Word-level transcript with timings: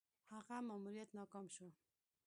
هغه 0.33 0.55
ماموریت 0.67 1.09
ناکام 1.17 1.45
شو. 1.55 1.67